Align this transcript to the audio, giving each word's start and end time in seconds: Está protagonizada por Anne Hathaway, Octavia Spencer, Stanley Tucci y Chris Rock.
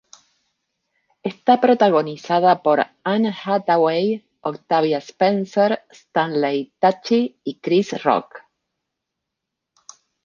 Está 1.21 1.61
protagonizada 1.61 2.63
por 2.63 2.79
Anne 3.03 3.31
Hathaway, 3.45 4.25
Octavia 4.41 4.97
Spencer, 4.97 5.83
Stanley 5.91 6.73
Tucci 6.81 7.39
y 7.43 7.59
Chris 7.59 8.03
Rock. 8.03 8.39